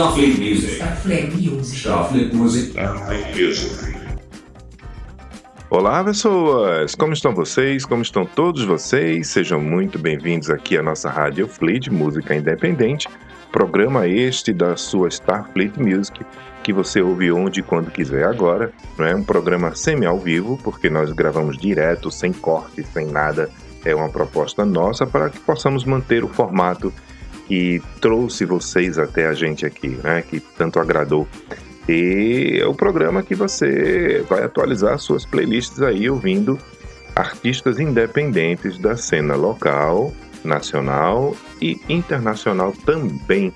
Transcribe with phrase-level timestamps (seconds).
[0.00, 0.76] Starfleet Music.
[0.76, 2.70] Starfleet Music.
[2.70, 3.96] Starfleet Music.
[5.68, 6.94] Olá, pessoas!
[6.94, 7.84] Como estão vocês?
[7.84, 9.28] Como estão todos vocês?
[9.28, 13.06] Sejam muito bem-vindos aqui à nossa Rádio Fleet Música Independente,
[13.52, 16.24] programa este da sua Starfleet Music,
[16.62, 18.72] que você ouve onde e quando quiser agora.
[18.96, 23.50] Não é um programa semi ao vivo, porque nós gravamos direto, sem corte, sem nada.
[23.84, 26.90] É uma proposta nossa para que possamos manter o formato
[27.50, 30.22] que trouxe vocês até a gente aqui, né?
[30.22, 31.26] Que tanto agradou.
[31.88, 36.56] E é o programa que você vai atualizar suas playlists aí ouvindo
[37.16, 40.14] artistas independentes da cena local,
[40.44, 43.52] nacional e internacional também.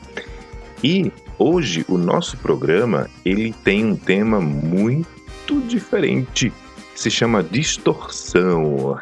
[0.82, 6.52] E hoje o nosso programa ele tem um tema muito diferente.
[6.96, 8.98] Se chama distorção.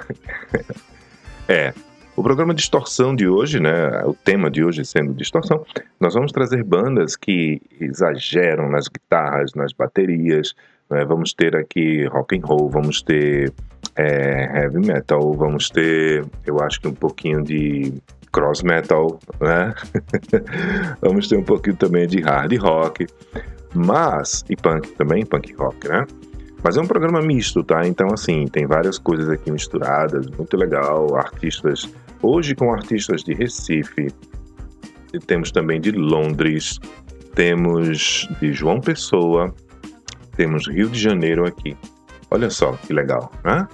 [1.49, 1.73] é,
[2.17, 5.65] o programa Distorção de hoje, né, o tema de hoje sendo Distorção,
[5.99, 10.55] nós vamos trazer bandas que exageram nas guitarras, nas baterias,
[10.91, 13.53] né, vamos ter aqui rock and roll, vamos ter
[13.97, 17.95] é, heavy metal, vamos ter, eu acho que um pouquinho de
[18.33, 19.75] cross metal, né?
[21.01, 23.07] vamos ter um pouquinho também de hard rock,
[23.75, 26.07] mas e punk também, punk rock, né?
[26.63, 27.87] Mas é um programa misto, tá?
[27.87, 31.17] Então, assim, tem várias coisas aqui misturadas, muito legal.
[31.17, 34.09] Artistas, hoje com artistas de Recife,
[35.27, 36.79] temos também de Londres,
[37.35, 39.53] temos de João Pessoa,
[40.37, 41.77] temos Rio de Janeiro aqui.
[42.31, 43.67] Olha só que legal, né?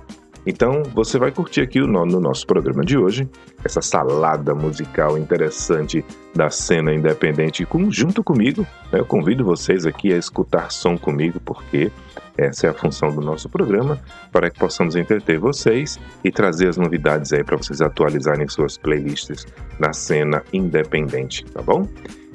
[0.50, 3.28] Então, você vai curtir aqui no, nosso programa de hoje
[3.62, 6.02] essa salada musical interessante
[6.34, 8.62] da cena independente junto comigo.
[8.90, 9.00] Né?
[9.00, 11.92] Eu convido vocês aqui a escutar som comigo, porque
[12.34, 14.00] essa é a função do nosso programa,
[14.32, 19.46] para que possamos entreter vocês e trazer as novidades aí para vocês atualizarem suas playlists
[19.78, 21.86] na cena independente, tá bom?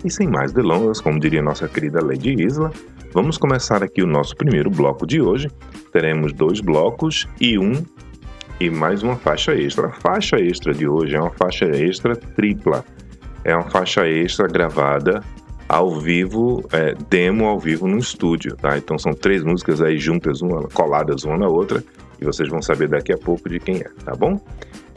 [0.05, 2.71] E sem mais delongas, como diria nossa querida Lady Isla,
[3.11, 5.49] vamos começar aqui o nosso primeiro bloco de hoje.
[5.91, 7.83] Teremos dois blocos e um
[8.63, 9.87] e mais uma faixa extra.
[9.87, 12.85] A faixa extra de hoje é uma faixa extra tripla.
[13.43, 15.21] É uma faixa extra gravada
[15.67, 18.77] ao vivo, é, demo ao vivo no estúdio, tá?
[18.77, 21.83] Então são três músicas aí juntas, uma, coladas uma na outra,
[22.21, 24.39] e vocês vão saber daqui a pouco de quem é, tá bom?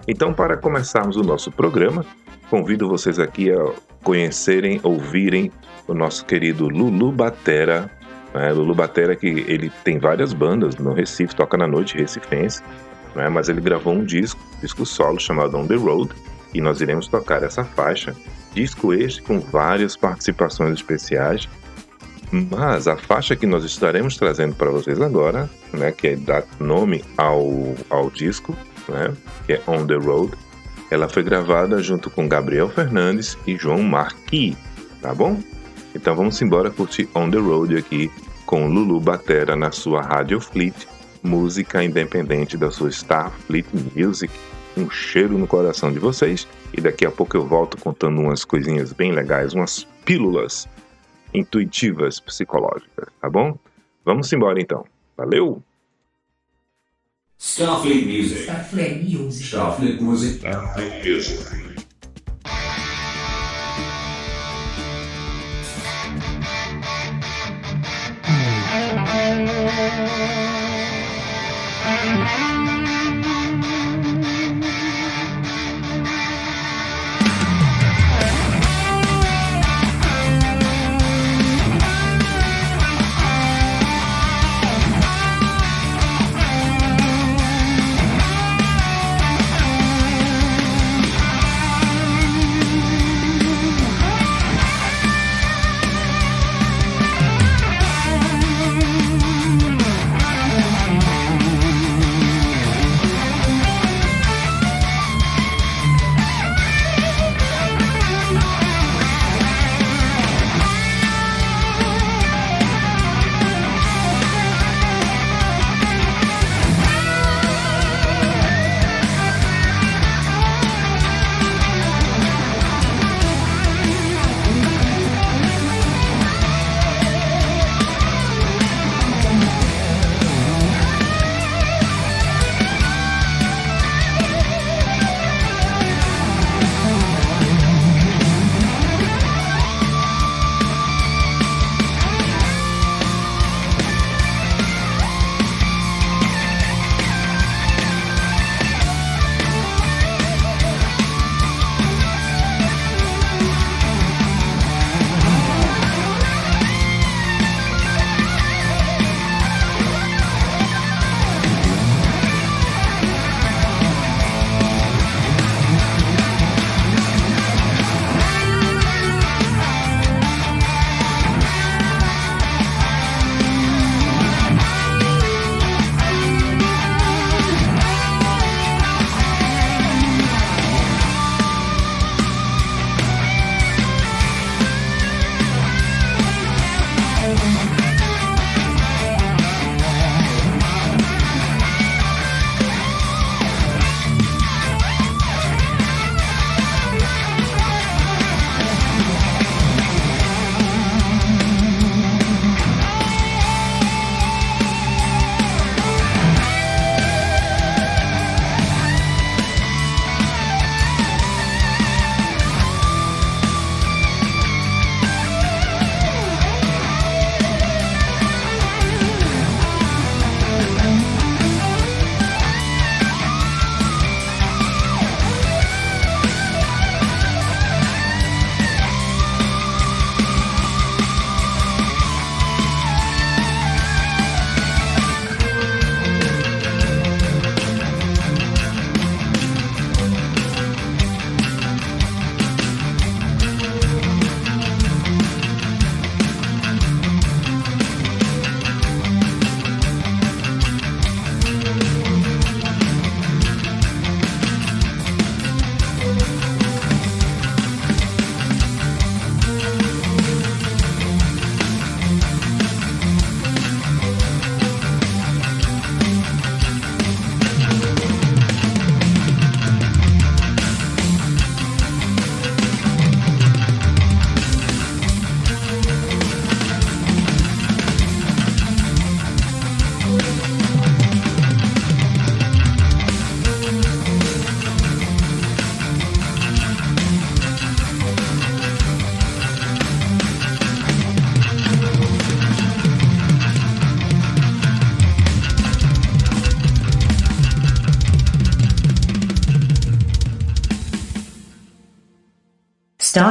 [0.06, 2.04] Então, para começarmos o nosso programa,
[2.48, 3.72] convido vocês aqui a
[4.04, 5.50] conhecerem, ouvirem
[5.88, 7.90] o nosso querido Lulu Batera.
[8.32, 8.52] Né?
[8.52, 12.62] Lulu Batera que ele tem várias bandas no Recife, toca na noite recifense,
[13.16, 13.28] né?
[13.28, 16.10] mas ele gravou um disco, disco solo chamado On The Road,
[16.54, 18.14] e nós iremos tocar essa faixa
[18.56, 21.46] Disco este com várias participações especiais,
[22.32, 27.04] mas a faixa que nós estaremos trazendo para vocês agora, né, que é dar nome
[27.18, 28.56] ao, ao disco,
[28.88, 29.12] né,
[29.44, 30.32] que é On the Road,
[30.90, 34.56] ela foi gravada junto com Gabriel Fernandes e João Marqui,
[35.02, 35.38] tá bom?
[35.94, 38.10] Então vamos embora curtir On the Road aqui
[38.46, 40.88] com Lulu Batera na sua Rádio Fleet,
[41.26, 44.32] música independente da sua Starfleet Music.
[44.76, 48.92] Um cheiro no coração de vocês e daqui a pouco eu volto contando umas coisinhas
[48.92, 50.68] bem legais, umas pílulas
[51.34, 53.58] intuitivas psicológicas, tá bom?
[54.04, 54.84] Vamos embora então.
[55.16, 55.62] Valeu!
[57.38, 58.42] Starfleet Music.
[58.42, 59.46] Starfleet Music.
[59.46, 60.38] Starfleet Music.
[60.38, 61.76] Starfleet Music.
[69.16, 70.45] Thank you.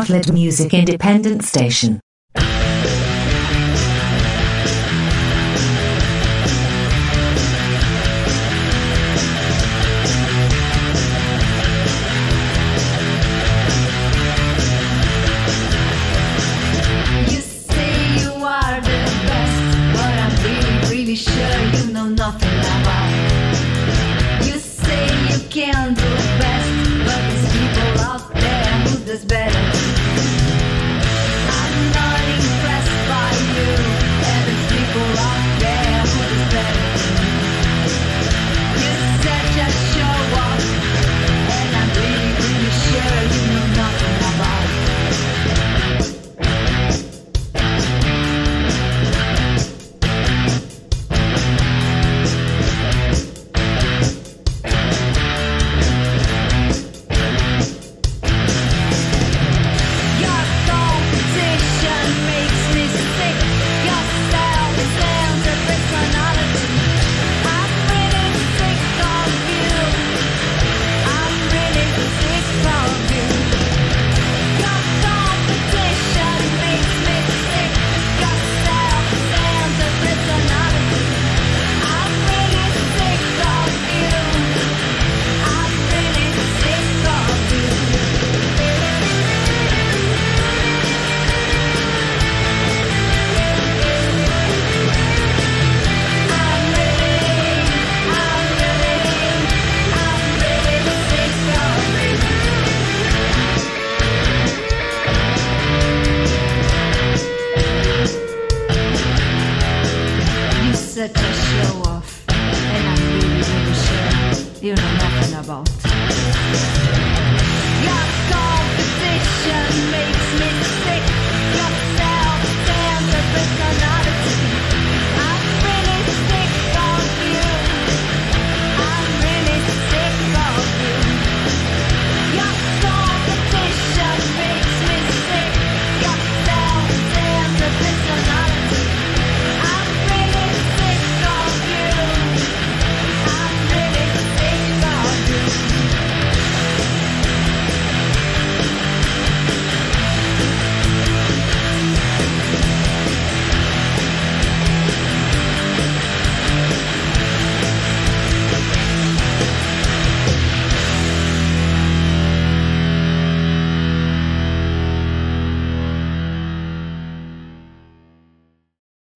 [0.05, 2.04] Startlet Music Independent Station.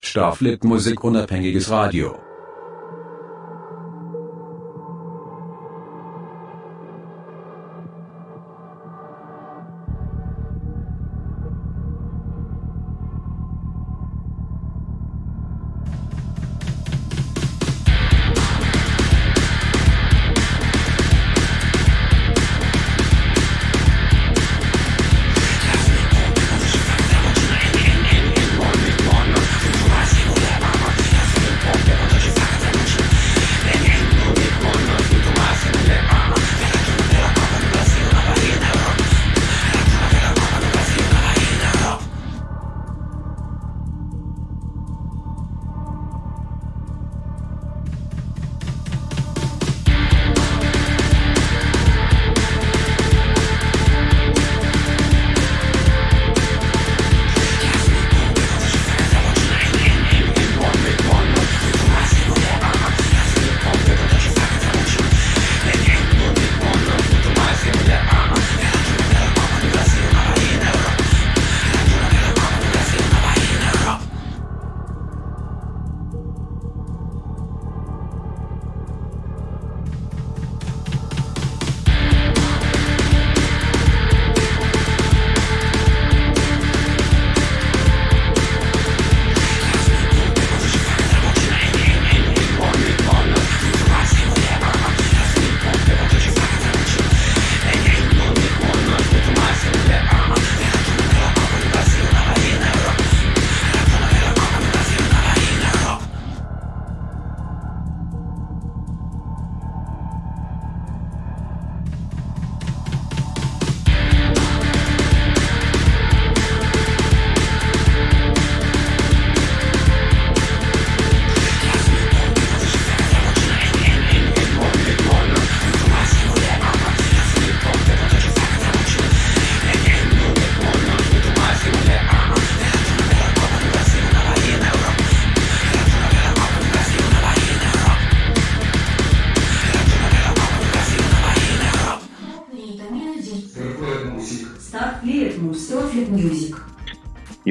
[0.10, 2.29] Starflit Musik unabhängiges Radio.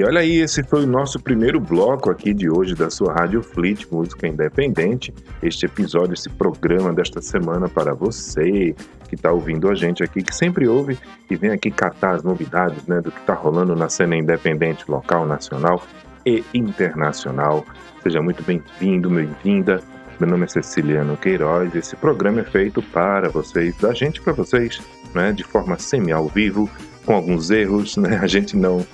[0.08, 3.86] Olha aí, esse foi o nosso primeiro bloco aqui de hoje da sua Rádio Fleet
[3.92, 5.12] Música Independente.
[5.42, 8.74] Este episódio, esse programa desta semana para você
[9.06, 10.98] que está ouvindo a gente aqui, que sempre ouve
[11.30, 15.26] e vem aqui catar as novidades né, do que está rolando na cena independente local,
[15.26, 15.82] nacional
[16.24, 17.66] e internacional.
[18.02, 19.82] Seja muito bem-vindo, bem-vinda.
[20.18, 21.74] Meu nome é Ceciliano Queiroz.
[21.74, 24.80] Esse programa é feito para vocês, da gente para vocês,
[25.14, 26.68] né, de forma semi ao vivo,
[27.04, 27.98] com alguns erros.
[27.98, 28.18] Né?
[28.22, 28.86] A gente não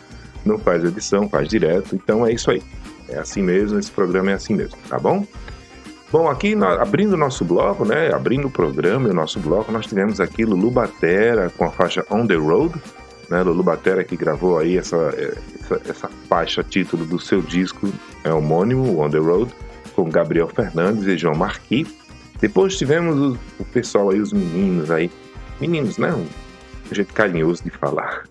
[0.44, 1.94] não faz edição, faz direto.
[1.94, 2.62] Então é isso aí.
[3.08, 5.26] É assim mesmo, esse programa é assim mesmo, tá bom?
[6.10, 8.12] Bom, aqui na, abrindo o nosso bloco, né?
[8.14, 12.06] Abrindo o programa e o nosso bloco, nós tivemos aqui Lulu Batera com a faixa
[12.08, 12.74] On the Road,
[13.28, 13.42] né?
[13.42, 14.96] Lulu Batera que gravou aí essa,
[15.60, 19.52] essa, essa faixa título do seu disco é homônimo, On the Road,
[19.94, 21.88] com Gabriel Fernandes e João Marquis.
[22.40, 25.10] Depois tivemos o, o pessoal aí, os meninos aí,
[25.60, 26.14] meninos, né?
[26.14, 26.26] Um
[26.94, 28.24] jeito carinhoso de falar.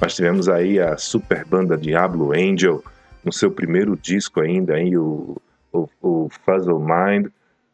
[0.00, 2.82] Nós tivemos aí a super banda Diablo Angel
[3.24, 5.36] no seu primeiro disco ainda, aí, o,
[5.72, 7.28] o, o Fuzzle Mind,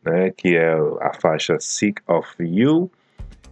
[0.04, 2.90] né, que é a faixa Sick of You.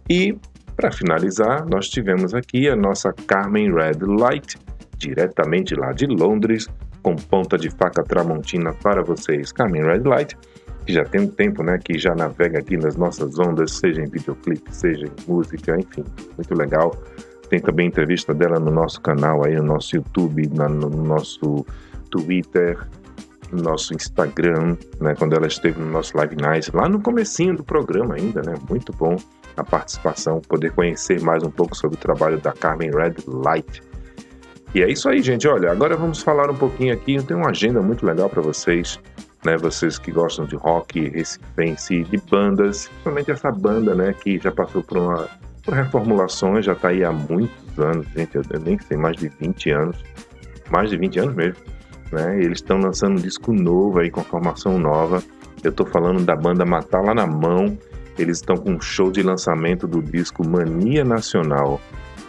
[0.09, 0.37] E,
[0.75, 4.57] para finalizar, nós tivemos aqui a nossa Carmen Red Light,
[4.97, 6.67] diretamente lá de Londres,
[7.03, 9.51] com ponta de faca tramontina para vocês.
[9.51, 10.37] Carmen Red Light,
[10.85, 14.09] que já tem um tempo, né, que já navega aqui nas nossas ondas, seja em
[14.09, 16.03] videoclipe, seja em música, enfim,
[16.35, 16.95] muito legal.
[17.49, 21.65] Tem também entrevista dela no nosso canal aí, no nosso YouTube, na, no nosso
[22.11, 22.77] Twitter,
[23.51, 25.15] no nosso Instagram, né?
[25.17, 28.53] Quando ela esteve no nosso Live Nice, lá no comecinho do programa ainda, né?
[28.69, 29.17] Muito bom
[29.57, 33.81] a participação, poder conhecer mais um pouco sobre o trabalho da Carmen Red Light.
[34.73, 35.47] E é isso aí, gente.
[35.47, 37.15] Olha, agora vamos falar um pouquinho aqui.
[37.15, 38.99] Eu tenho uma agenda muito legal para vocês,
[39.43, 39.57] né?
[39.57, 44.13] Vocês que gostam de rock, recifense, de bandas, principalmente essa banda, né?
[44.13, 45.27] Que já passou por uma
[45.69, 49.69] por reformulações, já está aí há muitos anos, gente, eu nem sei, mais de 20
[49.69, 50.03] anos,
[50.71, 51.63] mais de 20 anos mesmo,
[52.11, 52.39] né?
[52.39, 55.21] Eles estão lançando um disco novo aí com formação nova.
[55.63, 57.77] Eu estou falando da banda Matar lá na mão.
[58.17, 61.79] Eles estão com um show de lançamento do disco Mania Nacional,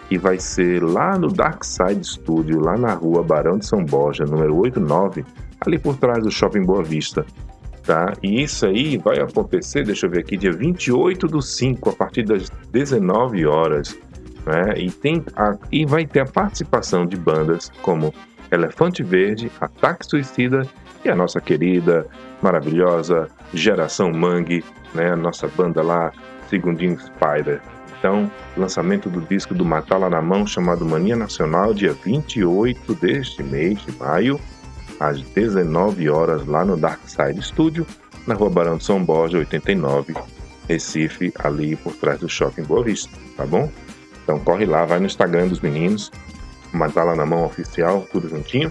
[0.08, 4.24] que vai ser lá no Dark Side Studio, lá na rua Barão de São Borja,
[4.24, 5.24] número 89,
[5.62, 7.24] ali por trás do Shopping Boa Vista
[7.84, 8.12] tá?
[8.22, 12.24] E isso aí vai acontecer, deixa eu ver aqui, dia 28 do 5, a partir
[12.24, 13.98] das 19 horas,
[14.46, 14.74] né?
[14.76, 18.14] E, tem a, e vai ter a participação de bandas como
[18.50, 20.66] Elefante Verde, Ataque Suicida
[21.04, 22.06] e a nossa querida,
[22.42, 25.12] maravilhosa Geração Mangue, né?
[25.12, 26.12] A nossa banda lá,
[26.48, 27.60] Segundinho Spider.
[27.98, 33.78] Então, lançamento do disco do Matala na Mão, chamado Mania Nacional, dia 28 deste mês
[33.84, 34.40] de maio
[35.00, 37.86] às 19 horas lá no Dark Side Studio,
[38.26, 40.14] na Rua Barão de São Borja, 89,
[40.68, 43.68] Recife, ali por trás do Shopping Boa Vista, tá bom?
[44.22, 46.12] Então corre lá, vai no Instagram dos meninos,
[46.72, 48.70] matar lá na mão oficial, tudo juntinho.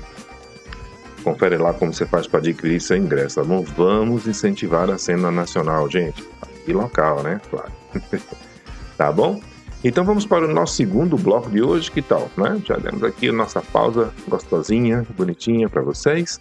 [1.23, 3.61] Confere lá como você faz para adquirir seu ingresso, tá bom?
[3.75, 6.25] Vamos incentivar a cena nacional, gente.
[6.65, 7.41] E local, né?
[7.49, 7.71] Claro.
[8.95, 9.41] tá bom?
[9.81, 12.29] Então vamos para o nosso segundo bloco de hoje, que tal?
[12.35, 12.61] Né?
[12.65, 16.39] Já demos aqui a nossa pausa gostosinha, bonitinha para vocês.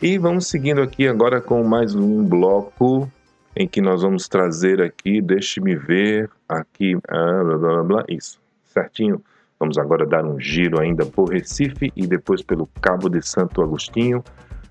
[0.00, 3.10] E vamos seguindo aqui agora com mais um bloco
[3.56, 9.20] em que nós vamos trazer aqui, deixe-me ver, aqui, ah, blá, blá, blá, isso, certinho.
[9.58, 14.22] Vamos agora dar um giro ainda por Recife e depois pelo Cabo de Santo Agostinho,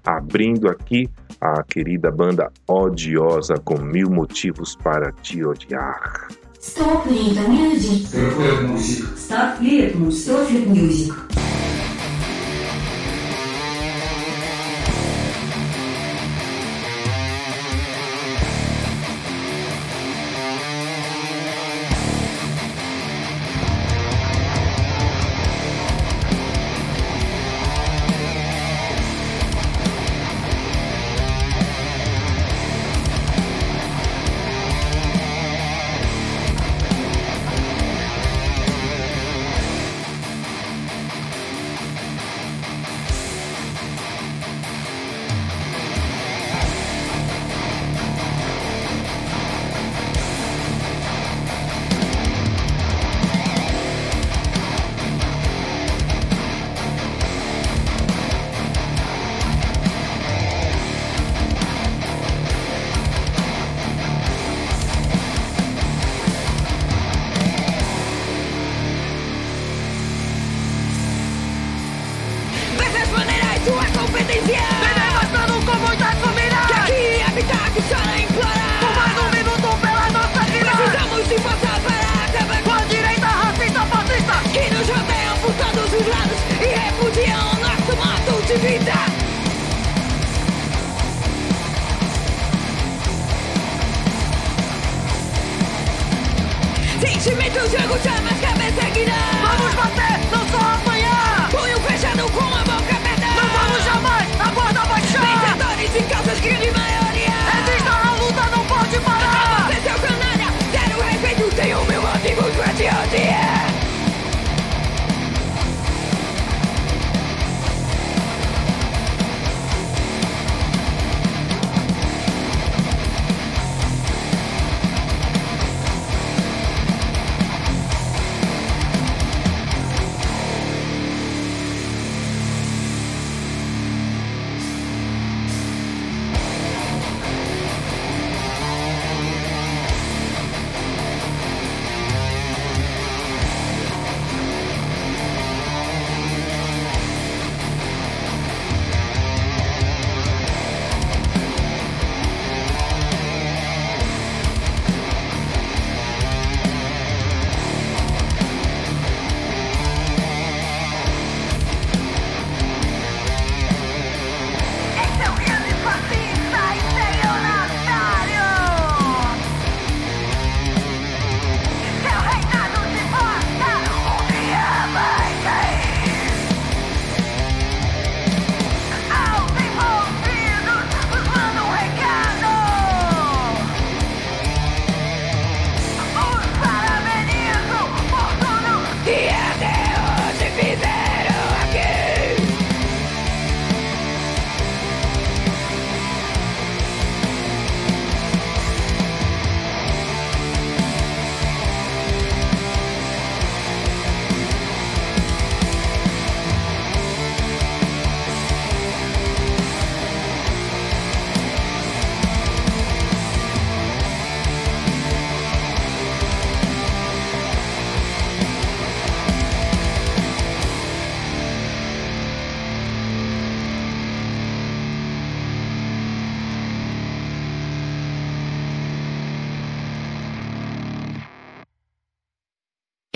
[0.06, 6.41] abrindo aqui a querida banda Odiosa com Mil Motivos para Te Odiar.
[6.62, 8.06] Starfleet Music.
[8.08, 9.06] Starfleet Music.
[9.18, 11.14] Starfleet Music.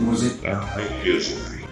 [0.00, 0.40] Music.
[1.04, 1.62] Music.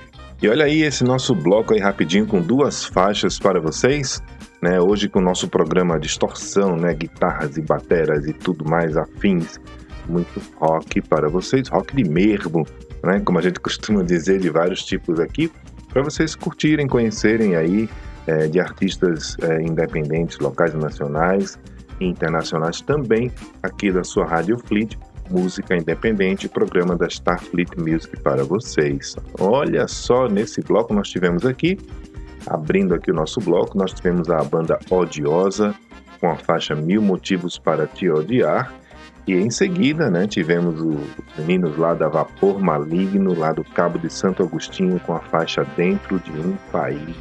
[0.43, 4.23] E olha aí esse nosso bloco aí rapidinho com duas faixas para vocês.
[4.62, 9.59] Né, hoje com o nosso programa Distorção, né, guitarras e bateras e tudo mais afins,
[10.07, 12.66] muito rock para vocês, rock de mesmo,
[13.03, 15.51] né, como a gente costuma dizer de vários tipos aqui,
[15.88, 17.88] para vocês curtirem, conhecerem aí
[18.27, 21.59] é, de artistas é, independentes, locais, nacionais
[21.99, 24.99] e internacionais também aqui da sua Rádio Fleet,
[25.31, 29.16] música independente, programa da Starfleet Music para vocês.
[29.38, 31.79] Olha só, nesse bloco nós tivemos aqui
[32.47, 35.75] Abrindo aqui o nosso bloco, nós tivemos a banda Odiosa
[36.21, 38.73] com a faixa Mil Motivos para Te Odiar.
[39.27, 40.99] E em seguida, né, tivemos os
[41.38, 46.19] meninos lá da Vapor Maligno, lá do Cabo de Santo Agostinho, com a faixa Dentro
[46.21, 47.16] de um País.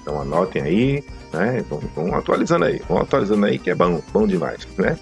[0.00, 1.64] Então anotem aí, né?
[1.68, 4.98] Vamos, vamos atualizando aí, vamos atualizando aí que é bom, bom demais, né?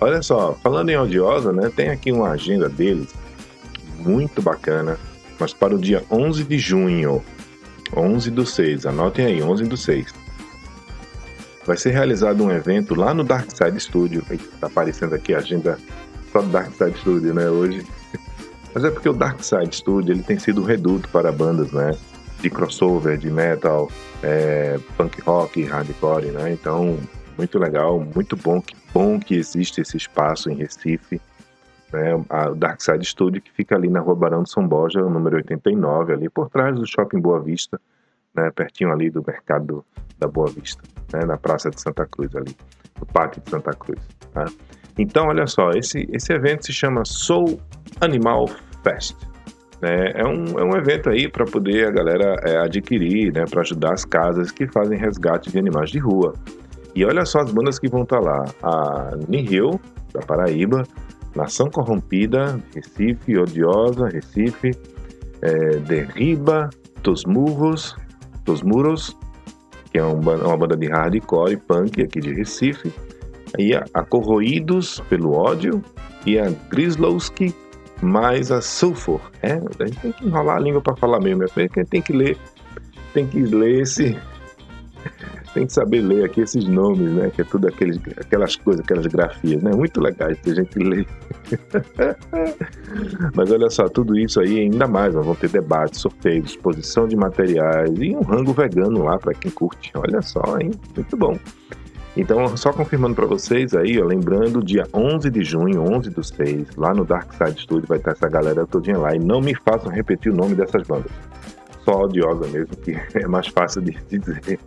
[0.00, 3.08] Olha só, falando em Odiosa, né, tem aqui uma agenda deles
[3.98, 4.96] muito bacana,
[5.38, 7.22] mas para o dia 11 de junho,
[7.96, 10.14] 11 do 6, anotem aí, 11 do 6.
[11.66, 14.24] Vai ser realizado um evento lá no Dark Side Studio.
[14.30, 15.78] Está aparecendo aqui a agenda
[16.32, 17.84] só do Dark Side Studio, né, hoje.
[18.72, 21.96] Mas é porque o Dark Side Studio ele tem sido reduto para bandas, né,
[22.40, 23.90] de crossover, de metal,
[24.22, 26.52] é, punk rock, hardcore, né.
[26.52, 26.98] Então,
[27.36, 31.20] muito legal, muito bom, que bom que existe esse espaço em Recife.
[31.92, 35.36] Né, a Dark Side Studio, que fica ali na Rua Barão de São Borja, número
[35.36, 37.80] 89, ali por trás do Shopping Boa Vista,
[38.34, 39.82] né, pertinho ali do mercado
[40.18, 42.54] da Boa Vista, né, na Praça de Santa Cruz ali,
[43.00, 44.00] no Parque de Santa Cruz.
[44.34, 44.44] Tá?
[44.98, 47.58] Então, olha só, esse, esse evento se chama Soul
[48.00, 48.48] Animal
[48.82, 49.16] Fest.
[49.80, 50.10] Né?
[50.14, 53.92] É, um, é um evento aí para poder a galera é, adquirir, né, para ajudar
[53.92, 56.34] as casas que fazem resgate de animais de rua.
[56.94, 59.80] E olha só as bandas que vão estar lá: a Nihil,
[60.12, 60.82] da Paraíba,
[61.34, 64.70] Nação Corrompida, Recife, Odiosa, Recife,
[65.42, 66.70] é, Derriba,
[67.02, 67.96] Tosmurros,
[68.44, 69.16] Tosmuros,
[69.92, 72.92] que é um, uma banda de hardcore e punk aqui de Recife,
[73.58, 75.82] e a, a Corroídos pelo Ódio,
[76.26, 77.54] e a Grislowski,
[78.02, 79.20] mais a Sulfur.
[79.42, 82.36] É, a gente tem que enrolar a língua para falar mesmo, é tem que ler,
[83.14, 84.18] tem que ler esse,
[85.58, 87.32] tem que saber ler aqui esses nomes, né?
[87.34, 89.72] Que é tudo aqueles, aquelas coisas, aquelas grafias, né?
[89.74, 91.04] Muito legais que a gente lê.
[93.34, 97.90] Mas olha só, tudo isso aí ainda mais, vão ter debates, sorteios, exposição de materiais
[97.98, 99.90] e um rango vegano lá para quem curte.
[99.96, 100.70] Olha só, hein?
[100.94, 101.36] Muito bom.
[102.16, 106.76] Então, só confirmando para vocês aí, ó, lembrando, dia 11 de junho, 11 do 6,
[106.76, 109.14] lá no Dark Side Studio vai estar essa galera todinha lá.
[109.14, 111.10] E não me façam repetir o nome dessas bandas
[111.88, 114.60] só odiosa mesmo, que é mais fácil de dizer.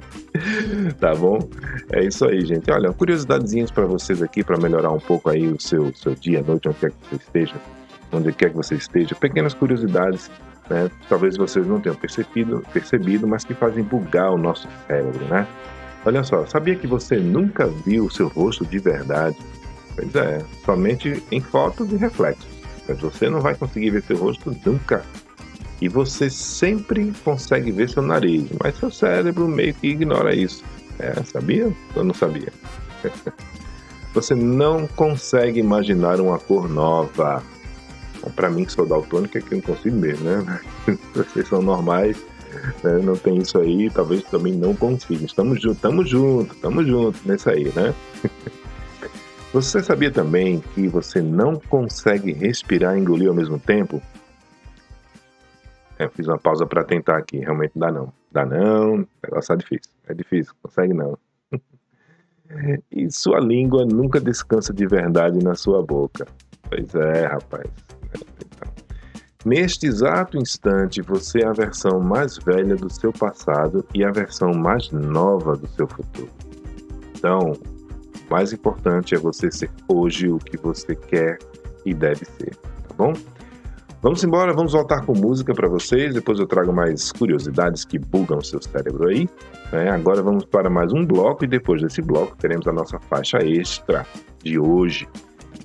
[0.98, 1.38] tá bom?
[1.92, 2.70] É isso aí, gente.
[2.70, 6.68] Olha, curiosidadezinhas para vocês aqui, para melhorar um pouco aí o seu, seu dia, noite,
[6.68, 7.54] onde quer que você esteja,
[8.10, 9.14] onde quer que você esteja.
[9.14, 10.30] Pequenas curiosidades,
[10.70, 10.90] né?
[11.10, 15.46] Talvez vocês não tenham percebido, percebido, mas que fazem bugar o nosso cérebro, né?
[16.06, 19.36] Olha só, sabia que você nunca viu o seu rosto de verdade?
[19.94, 22.46] Pois é, somente em fotos e reflexos.
[22.88, 25.02] Mas você não vai conseguir ver seu rosto nunca
[25.80, 30.64] e você sempre consegue ver seu nariz, mas seu cérebro meio que ignora isso.
[30.98, 31.70] É, sabia?
[31.94, 32.52] Eu não sabia.
[34.14, 37.42] você não consegue imaginar uma cor nova.
[38.34, 40.60] Para mim, que sou daltônico, é que eu não consigo mesmo, né?
[41.14, 42.16] Vocês são normais,
[42.82, 42.98] né?
[43.02, 45.24] não tem isso aí, talvez também não consiga.
[45.24, 47.94] Estamos juntos, estamos juntos, estamos juntos nesse aí, né?
[49.52, 54.02] Você sabia também que você não consegue respirar e engolir ao mesmo tempo?
[55.98, 58.12] É, fiz uma pausa para tentar aqui, realmente dá não.
[58.30, 59.92] Dá não, o negócio é difícil.
[60.06, 61.18] É difícil, consegue não.
[62.92, 66.26] e sua língua nunca descansa de verdade na sua boca.
[66.68, 67.70] Pois é, rapaz.
[68.14, 68.72] Então,
[69.44, 74.52] neste exato instante, você é a versão mais velha do seu passado e a versão
[74.52, 76.30] mais nova do seu futuro.
[77.16, 81.38] Então, o mais importante é você ser hoje o que você quer
[81.86, 83.14] e deve ser, tá bom?
[84.06, 86.14] Vamos embora, vamos voltar com música para vocês.
[86.14, 89.28] Depois eu trago mais curiosidades que bugam o seu cérebro aí.
[89.72, 93.38] É, agora vamos para mais um bloco e depois desse bloco teremos a nossa faixa
[93.38, 94.06] extra
[94.44, 95.08] de hoje.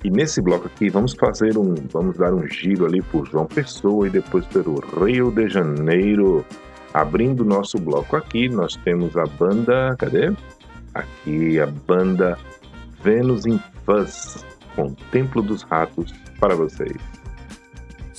[0.02, 4.08] E nesse bloco aqui vamos fazer um, vamos dar um giro ali por João Pessoa
[4.08, 6.44] e depois pelo Rio de Janeiro.
[6.92, 10.32] Abrindo nosso bloco aqui, nós temos a banda, cadê?
[10.92, 12.36] Aqui a banda
[13.04, 17.21] Vênus em Fuzz com Templo dos Ratos para vocês.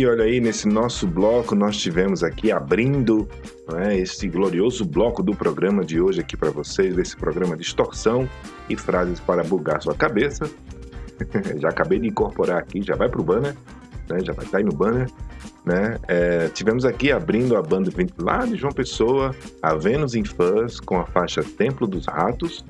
[0.00, 3.28] E olha aí, nesse nosso bloco, nós tivemos aqui abrindo
[3.70, 8.26] né, esse glorioso bloco do programa de hoje aqui para vocês, desse programa Distorção
[8.66, 10.50] e Frases para Bugar Sua Cabeça.
[11.60, 13.54] já acabei de incorporar aqui, já vai pro banner,
[14.08, 15.06] né, já vai estar aí no banner.
[15.66, 15.98] Né?
[16.08, 20.98] É, tivemos aqui abrindo a banda lá de João Pessoa, a Vênus em Fãs, com
[20.98, 22.64] a faixa Templo dos Ratos.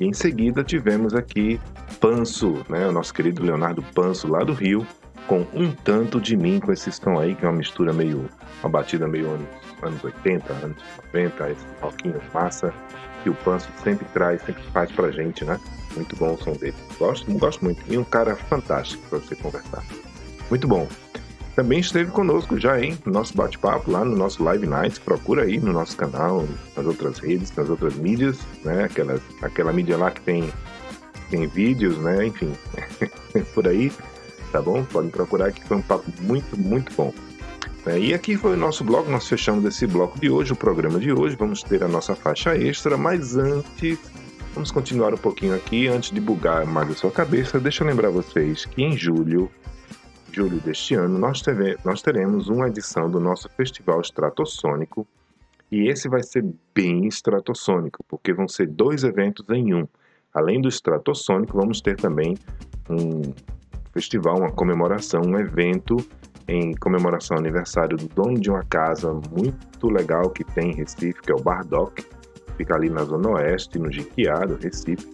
[0.00, 1.58] E em seguida tivemos aqui
[2.00, 4.86] Panso, né, o nosso querido Leonardo Panso lá do Rio,
[5.26, 8.28] com um tanto de mim com esse som aí, que é uma mistura meio,
[8.62, 9.48] uma batida meio anos,
[9.82, 10.76] anos 80, anos
[11.12, 12.72] 90, esse rockinho massa
[13.22, 15.58] que o Panso sempre traz, sempre faz pra gente, né?
[15.96, 16.76] Muito bom o som dele.
[16.98, 17.82] Gosto, gosto muito.
[17.92, 19.82] E um cara fantástico para você conversar.
[20.48, 20.86] Muito bom.
[21.56, 22.98] Também esteve conosco já, hein?
[23.04, 24.98] No nosso bate-papo lá no nosso Live Nights.
[24.98, 26.46] Procura aí no nosso canal,
[26.76, 28.84] nas outras redes, nas outras mídias, né?
[28.84, 30.52] Aquela, aquela mídia lá que tem,
[31.30, 32.26] tem vídeos, né?
[32.26, 32.52] Enfim,
[33.54, 33.90] por aí,
[34.56, 34.82] tá bom?
[34.84, 37.12] Podem procurar que foi um papo muito, muito bom.
[37.84, 40.98] É, e aqui foi o nosso bloco, nós fechamos esse bloco de hoje, o programa
[40.98, 41.36] de hoje.
[41.36, 43.98] Vamos ter a nossa faixa extra, mas antes,
[44.54, 45.88] vamos continuar um pouquinho aqui.
[45.88, 49.50] Antes de bugar mais a sua cabeça, deixa eu lembrar vocês que em julho,
[50.32, 55.06] julho deste ano, nós, teve, nós teremos uma edição do nosso Festival Estratosônico.
[55.70, 59.86] E esse vai ser bem estratosônico, porque vão ser dois eventos em um.
[60.32, 62.36] Além do estratosônico, vamos ter também
[62.88, 63.34] um
[63.96, 65.96] festival, uma comemoração, um evento
[66.46, 71.22] em comemoração ao aniversário do dono de uma casa muito legal que tem em Recife,
[71.22, 72.04] que é o Bardock.
[72.58, 75.06] Fica ali na Zona Oeste, no Jiquiá, do Recife.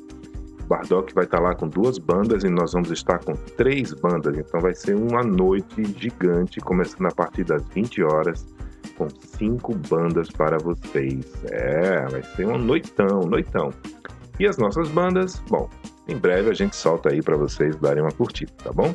[0.64, 4.36] O Bardock vai estar lá com duas bandas e nós vamos estar com três bandas.
[4.36, 8.46] Então vai ser uma noite gigante, começando a partir das 20 horas,
[8.98, 11.32] com cinco bandas para vocês.
[11.50, 13.72] É, vai ser um noitão, noitão.
[14.40, 15.68] E as nossas bandas, bom,
[16.08, 18.94] em breve a gente solta aí para vocês darem uma curtida, tá bom?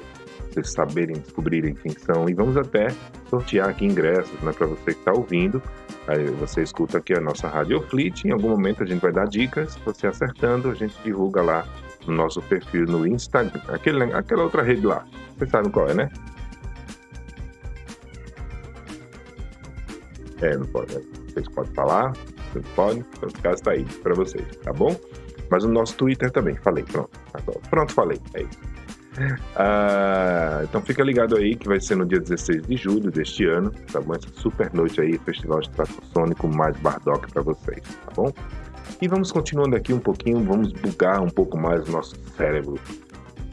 [0.52, 2.88] Vocês saberem, descobrirem quem são e vamos até
[3.30, 5.62] sortear aqui ingressos, né, para você que está ouvindo.
[6.08, 9.28] Aí você escuta aqui a nossa Rádio Fleet, em algum momento a gente vai dar
[9.28, 11.68] dicas, você acertando, a gente divulga lá
[12.08, 15.06] no nosso perfil no Instagram, aquele, aquela outra rede lá.
[15.38, 16.10] Vocês sabem qual é, né?
[20.42, 20.96] É, não pode.
[20.96, 21.02] né?
[21.28, 22.14] Vocês podem falar,
[22.52, 24.96] vocês podem, então o caso tá aí para vocês, tá bom?
[25.50, 27.10] Mas o nosso Twitter também, falei, pronto.
[27.34, 28.60] Agora, pronto, falei, é isso.
[29.56, 33.72] Ah, então fica ligado aí que vai ser no dia 16 de julho deste ano,
[33.92, 34.14] tá bom?
[34.14, 38.32] Essa super noite aí, Festival Estratosônico mais Bardock para vocês, tá bom?
[39.02, 42.80] E vamos continuando aqui um pouquinho, vamos bugar um pouco mais o nosso cérebro.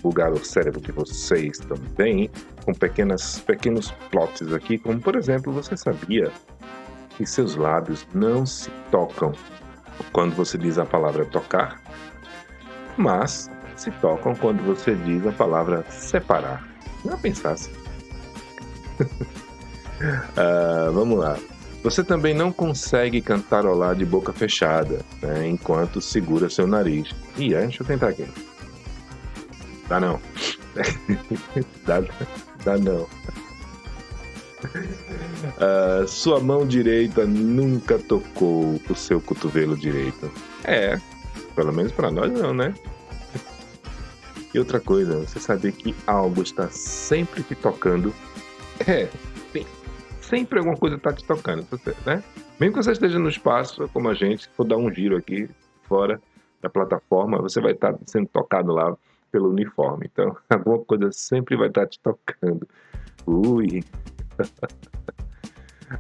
[0.03, 2.31] Bugar o cérebro de vocês também,
[2.65, 6.31] com pequenas, pequenos plots aqui, como por exemplo, você sabia
[7.17, 9.33] que seus lábios não se tocam
[10.13, 11.81] quando você diz a palavra tocar,
[12.97, 16.67] mas se tocam quando você diz a palavra separar.
[17.05, 17.71] Não pensasse.
[20.37, 21.39] Ah, vamos lá.
[21.83, 27.15] Você também não consegue cantarolar de boca fechada, né, enquanto segura seu nariz.
[27.39, 28.27] É, deixa eu tentar aqui.
[29.89, 30.21] Dá não.
[31.87, 32.03] dá,
[32.65, 33.07] dá não.
[35.59, 40.31] Ah, sua mão direita nunca tocou o seu cotovelo direito.
[40.65, 40.99] É,
[41.55, 42.75] pelo menos para nós não, né?
[44.53, 48.15] E outra coisa, você saber que algo está sempre te tocando.
[48.87, 49.09] É,
[49.53, 49.67] tem,
[50.21, 52.23] sempre alguma coisa está te tocando, você, né?
[52.61, 55.49] Mesmo que você esteja no espaço, como a gente, se for dar um giro aqui
[55.89, 56.21] fora
[56.63, 58.97] da plataforma, você vai estar sendo tocado lá
[59.33, 60.09] pelo uniforme.
[60.13, 62.67] Então, alguma coisa sempre vai estar te tocando.
[63.27, 63.83] Ui!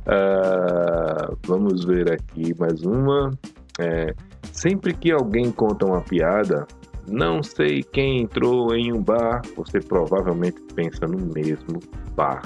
[0.06, 3.30] Ah, vamos ver aqui mais uma.
[3.78, 4.14] É,
[4.54, 6.66] sempre que alguém conta uma piada,
[7.06, 11.80] não sei quem entrou em um bar, você provavelmente pensa no mesmo
[12.14, 12.42] bar.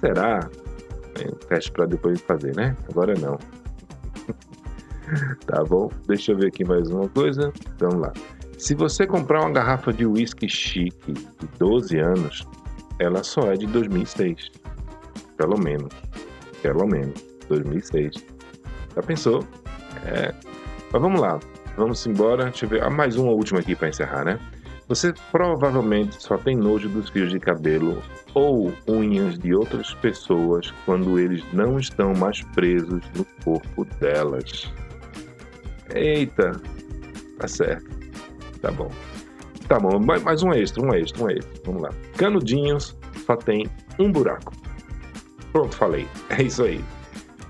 [0.00, 0.48] Será?
[1.20, 2.76] É um teste para depois fazer, né?
[2.88, 3.36] Agora não.
[5.46, 5.90] tá bom?
[6.06, 7.52] Deixa eu ver aqui mais uma coisa.
[7.78, 8.12] Vamos lá.
[8.56, 12.46] Se você comprar uma garrafa de whisky chique de 12 anos,
[12.98, 14.50] ela só é de 2006.
[15.36, 15.92] Pelo menos.
[16.62, 17.20] Pelo menos.
[17.48, 18.24] 2006.
[18.94, 19.44] Já pensou?
[20.06, 20.32] É.
[20.96, 21.38] Mas vamos lá.
[21.76, 22.44] Vamos embora.
[22.44, 22.82] Deixa eu ver.
[22.82, 24.40] Ah, mais uma última aqui para encerrar, né?
[24.88, 31.18] Você provavelmente só tem nojo dos fios de cabelo ou unhas de outras pessoas quando
[31.18, 34.72] eles não estão mais presos no corpo delas.
[35.94, 36.52] Eita,
[37.38, 37.84] tá certo.
[38.62, 38.90] Tá bom.
[39.68, 41.60] Tá bom, mais um extra, um extra, um extra.
[41.66, 41.90] Vamos lá.
[42.16, 43.66] Canudinhos só tem
[43.98, 44.50] um buraco.
[45.52, 46.08] Pronto, falei.
[46.30, 46.82] É isso aí.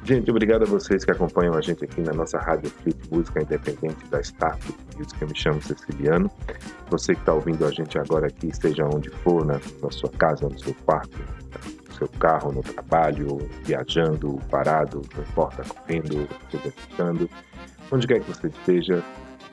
[0.06, 4.06] Gente, obrigado a vocês que acompanham a gente aqui na nossa rádio Flip Música Independente
[4.08, 5.20] da Star Flip Music.
[5.20, 6.30] Eu me chamo Ceciliano.
[6.88, 10.48] Você que está ouvindo a gente agora aqui, seja onde for, na, na sua casa,
[10.48, 11.18] no seu quarto,
[11.88, 17.28] no seu carro, no trabalho, viajando, parado, não importa, correndo, exercitando,
[17.90, 19.02] onde quer que você esteja,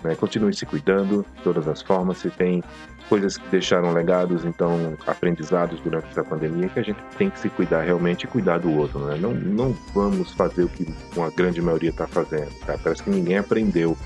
[0.04, 2.18] né, continue se cuidando de todas as formas.
[2.18, 2.64] Se tem
[3.10, 7.50] coisas que deixaram legados, então aprendizados durante essa pandemia, que a gente tem que se
[7.50, 9.00] cuidar realmente e cuidar do outro.
[9.00, 9.18] Né?
[9.20, 12.52] Não, não vamos fazer o que uma grande maioria está fazendo.
[12.66, 12.78] Tá?
[12.82, 13.98] Parece que ninguém aprendeu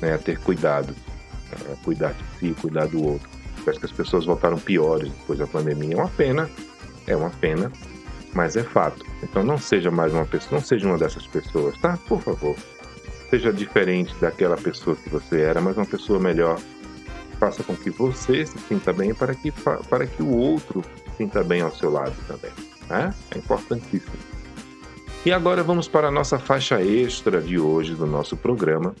[0.00, 0.94] né, a ter cuidado,
[1.50, 3.28] né, cuidar de si, cuidar do outro.
[3.64, 5.94] Parece que as pessoas voltaram piores depois da pandemia.
[5.94, 6.50] É uma pena,
[7.06, 7.70] é uma pena,
[8.34, 9.04] mas é fato.
[9.22, 11.98] Então não seja mais uma pessoa, não seja uma dessas pessoas, tá?
[12.08, 12.56] Por favor.
[13.30, 16.58] Seja diferente daquela pessoa que você era, mas uma pessoa melhor.
[17.38, 19.52] Faça com que você se sinta bem para que,
[19.88, 22.50] para que o outro se sinta bem ao seu lado também.
[22.88, 23.14] Né?
[23.34, 24.16] É importantíssimo.
[25.26, 28.94] E agora vamos para a nossa faixa extra de hoje do nosso programa.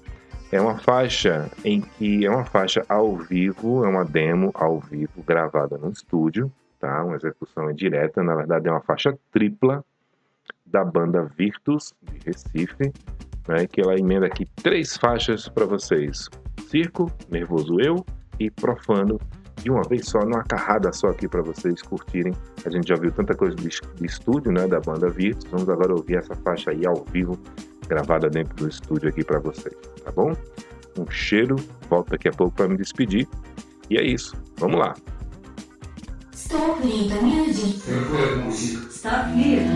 [0.50, 5.22] É uma faixa em que é uma faixa ao vivo, é uma demo ao vivo
[5.26, 7.04] gravada no estúdio, tá?
[7.04, 9.84] Uma execução direta, na verdade é uma faixa tripla
[10.66, 12.92] da banda Virtus de Recife,
[13.48, 13.66] né?
[13.66, 16.28] Que ela emenda aqui três faixas para vocês:
[16.68, 18.04] Circo, Nervoso Eu
[18.38, 19.18] e Profano.
[19.62, 22.32] De uma vez só, numa carrada só aqui para vocês curtirem.
[22.64, 25.50] A gente já viu tanta coisa de, de estúdio, né, da banda Virtus.
[25.50, 27.36] Vamos agora ouvir essa faixa aí ao vivo,
[27.88, 29.74] gravada dentro do estúdio aqui para vocês,
[30.04, 30.32] tá bom?
[30.96, 31.56] Um cheiro,
[31.90, 33.26] volto daqui a pouco para me despedir.
[33.90, 34.94] E é isso, vamos lá.
[36.32, 37.82] Stop Music.
[38.90, 39.68] Stop Music.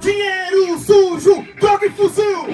[0.00, 1.41] Dinheiro sujo,
[1.82, 2.46] droga e fuzil!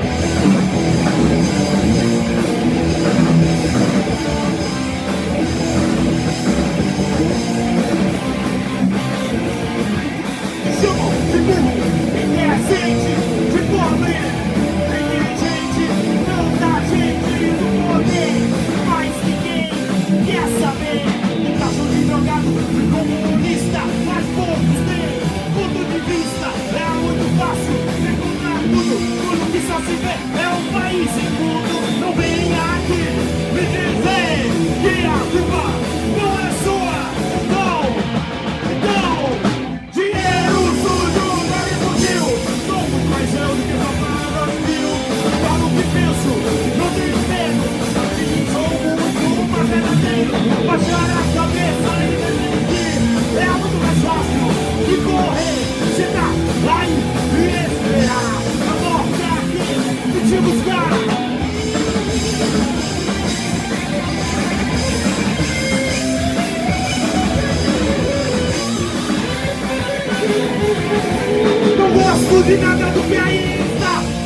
[71.88, 74.18] E nada do que aí está.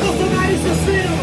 [0.63, 1.17] Assassino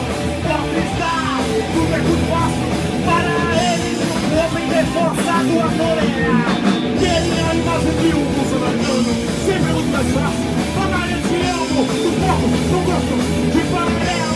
[0.44, 1.40] Pode estar
[1.74, 2.70] Tudo é muito fácil
[3.06, 3.36] Para
[3.74, 6.52] eles O homem reforçado a tolerar
[7.00, 9.12] Querem a imagem de um bolsonariano
[9.46, 10.50] Sempre é muito mais fácil.
[10.76, 11.20] Falar eu
[11.50, 11.84] amo.
[11.84, 13.14] Do foco, não gosto
[13.54, 14.29] De paralelo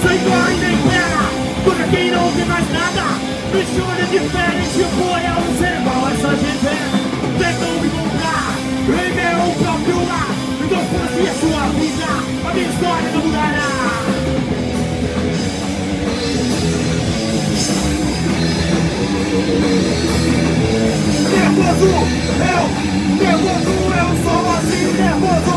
[0.00, 1.22] Preconceito ainda impera
[1.62, 3.02] Porque quem não vê mais nada
[3.52, 4.78] Me chama de diferente
[5.34, 6.72] não ser igual a essa gente
[7.38, 8.56] Tentam me encontrar
[8.88, 10.30] Em meu próprio lar
[10.64, 12.08] Então foda-se a sua vida
[12.48, 13.70] A minha história não mudará.
[21.30, 21.90] Nervoso,
[22.40, 22.64] eu,
[23.16, 25.54] nervoso, eu sou assim, nervoso,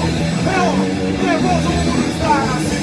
[0.54, 0.68] eu,
[1.24, 2.83] nervoso por estar assim.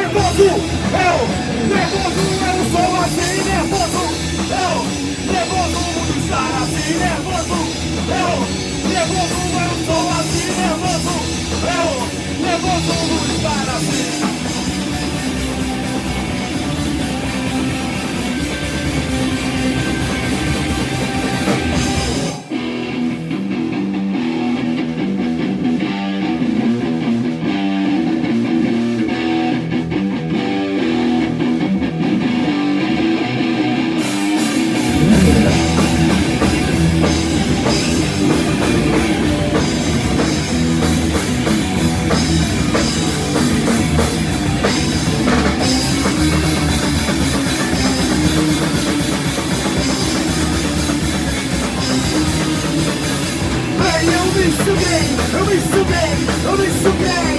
[0.00, 0.50] Nervoso,
[8.94, 11.14] nervoso, eu sou assim, nervoso,
[11.70, 11.92] eu,
[12.40, 14.39] nervoso por estar assim,
[54.64, 57.29] suguei, eu me suguei, eu me suguei.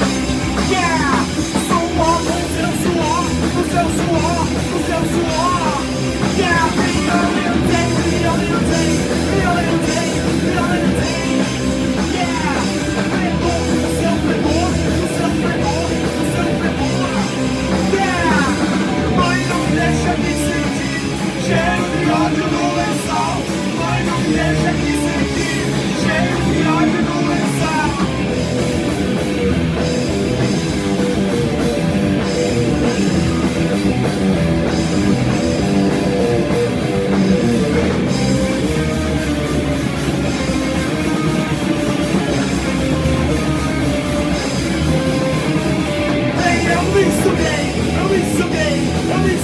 [48.42, 49.36] eu me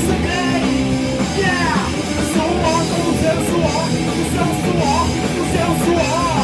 [1.38, 1.78] Yeah,
[2.34, 5.06] sou o órgão do seu suor Do seu suor,
[5.38, 6.42] do seu suor.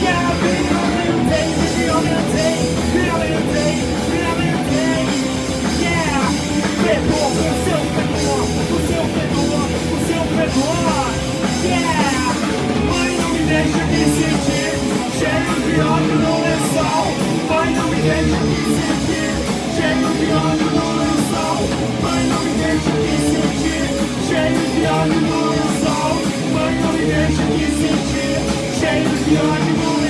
[0.00, 2.58] Yeah, me alimentei, me alimentei
[2.94, 3.74] Me alimentei,
[4.10, 5.02] me alimentei.
[5.80, 6.22] Yeah,
[7.00, 11.10] o seu perdão O seu perdão, o seu perdão.
[11.64, 12.30] Yeah,
[12.88, 14.74] mãe não me deixa me sentir
[15.18, 17.06] Cheio de ódio no lençol.
[17.48, 19.30] Mãe não me deixa me sentir
[19.74, 20.79] Cheio de ódio no
[24.84, 26.16] Yardımımız ol
[26.54, 28.26] Bana bir gerçek hissetçi
[28.80, 30.09] Şey bir yardımımız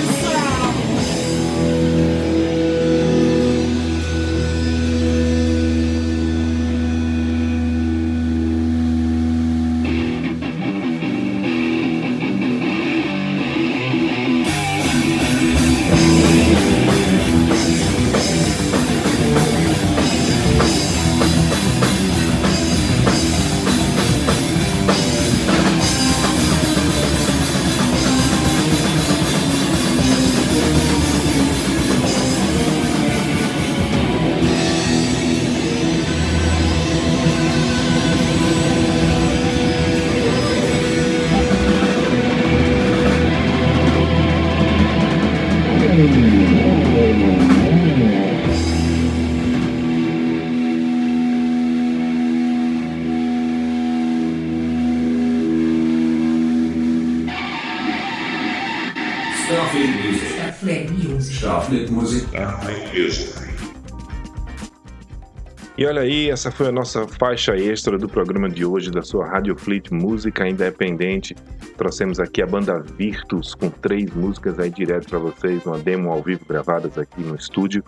[65.91, 69.57] olha aí, essa foi a nossa faixa extra do programa de hoje da sua Rádio
[69.59, 71.35] Fleet Música Independente.
[71.77, 76.23] Trouxemos aqui a banda Virtus com três músicas aí direto para vocês, uma demo ao
[76.23, 77.83] vivo gravadas aqui no estúdio,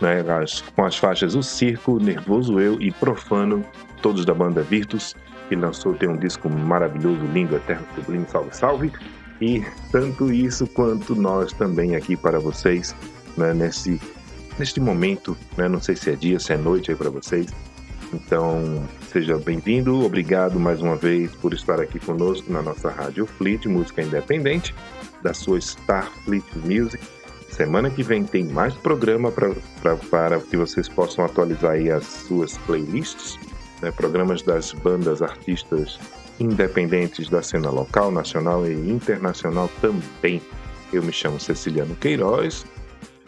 [0.00, 3.64] né, as- com as faixas O Circo, Nervoso Eu e Profano,
[4.02, 5.14] todos da banda Virtus,
[5.48, 8.92] que lançou tem um disco maravilhoso, lindo, eterno, sublime, salve, salve.
[9.40, 12.92] E tanto isso quanto nós também aqui para vocês,
[13.36, 14.00] né, nesse
[14.58, 15.68] neste momento, né?
[15.68, 17.46] Não sei se é dia, se é noite aí para vocês.
[18.12, 18.82] Então,
[19.12, 24.02] seja bem-vindo, obrigado mais uma vez por estar aqui conosco na nossa Rádio Fleet, música
[24.02, 24.74] independente,
[25.22, 26.98] da sua Starfleet Music.
[27.50, 32.04] Semana que vem tem mais programa pra, pra- para que vocês possam atualizar aí as
[32.04, 33.38] suas playlists,
[33.80, 33.90] né?
[33.92, 35.98] programas das bandas artistas
[36.40, 40.40] independentes da cena local, nacional e internacional também.
[40.92, 42.64] Eu me chamo Ceciliano Queiroz,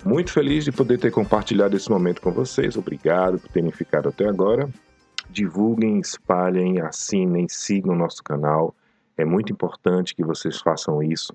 [0.05, 2.77] muito feliz de poder ter compartilhado esse momento com vocês.
[2.77, 4.69] Obrigado por terem ficado até agora.
[5.31, 8.75] Divulguem, espalhem, assinem, sigam o nosso canal.
[9.17, 11.35] É muito importante que vocês façam isso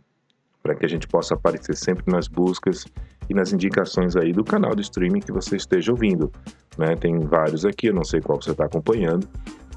[0.61, 2.85] para que a gente possa aparecer sempre nas buscas
[3.29, 6.29] e nas indicações aí do canal de streaming que você esteja ouvindo.
[6.77, 6.95] né?
[6.95, 9.27] Tem vários aqui, eu não sei qual você está acompanhando,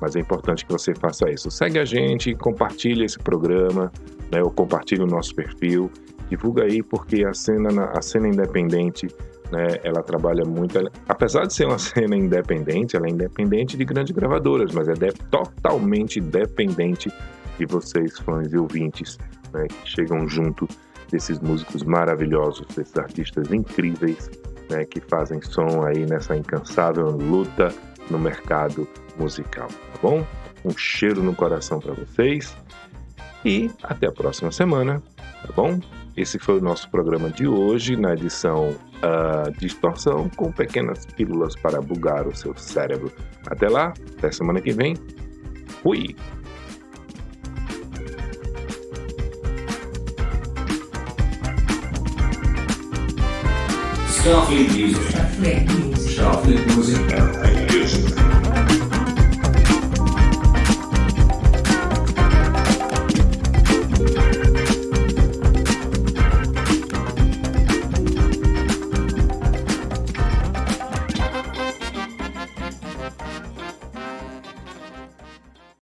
[0.00, 1.48] mas é importante que você faça isso.
[1.50, 3.92] Segue a gente, compartilhe esse programa,
[4.32, 4.42] né?
[4.42, 5.90] ou compartilhe o nosso perfil
[6.30, 9.06] divulga aí porque a cena na- a cena independente
[9.52, 10.78] né, ela trabalha muito
[11.08, 15.12] apesar de ser uma cena independente ela é independente de grandes gravadoras mas é de-
[15.30, 17.12] totalmente dependente
[17.58, 19.18] de vocês fãs e ouvintes
[19.52, 20.66] né, que chegam junto
[21.10, 24.30] desses músicos maravilhosos desses artistas incríveis
[24.70, 27.74] né, que fazem som aí nessa incansável luta
[28.08, 28.86] no mercado
[29.18, 30.24] musical tá bom?
[30.64, 32.56] Um cheiro no coração para vocês
[33.44, 35.80] e até a próxima semana tá bom
[36.20, 41.80] esse foi o nosso programa de hoje, na edição ah, Distorção, com pequenas pílulas para
[41.80, 43.12] bugar o seu cérebro.
[43.46, 44.96] Até lá, até semana que vem.
[45.82, 46.14] Fui!
[54.08, 56.10] Starfleet Music.
[56.10, 57.49] Starfleet Music.